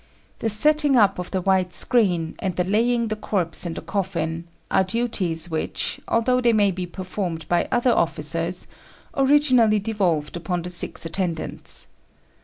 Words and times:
The 0.39 0.49
setting 0.49 0.95
up 0.97 1.19
of 1.19 1.29
the 1.29 1.41
white 1.43 1.71
screen, 1.71 2.33
and 2.39 2.55
the 2.55 2.63
laying 2.63 3.09
the 3.09 3.15
corpse 3.15 3.67
in 3.67 3.75
the 3.75 3.83
coffin, 3.83 4.47
are 4.71 4.83
duties 4.83 5.51
which, 5.51 6.01
although 6.07 6.41
they 6.41 6.53
may 6.53 6.71
be 6.71 6.87
performed 6.87 7.47
by 7.47 7.67
other 7.71 7.91
officers, 7.95 8.65
originally 9.15 9.77
devolved 9.77 10.35
upon 10.35 10.63
the 10.63 10.71
six 10.71 11.05
attendants. 11.05 11.85